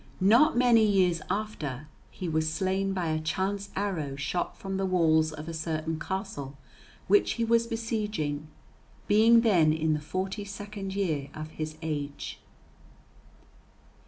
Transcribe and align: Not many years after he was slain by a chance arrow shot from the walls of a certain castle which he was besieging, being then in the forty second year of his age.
Not 0.19 0.57
many 0.57 0.83
years 0.83 1.21
after 1.29 1.87
he 2.09 2.27
was 2.27 2.51
slain 2.51 2.91
by 2.91 3.09
a 3.09 3.19
chance 3.19 3.69
arrow 3.75 4.15
shot 4.15 4.57
from 4.57 4.77
the 4.77 4.85
walls 4.87 5.31
of 5.31 5.47
a 5.47 5.53
certain 5.53 5.99
castle 5.99 6.57
which 7.07 7.33
he 7.33 7.45
was 7.45 7.67
besieging, 7.67 8.47
being 9.05 9.41
then 9.41 9.71
in 9.71 9.93
the 9.93 9.99
forty 10.01 10.43
second 10.43 10.95
year 10.95 11.29
of 11.35 11.51
his 11.51 11.77
age. 11.83 12.39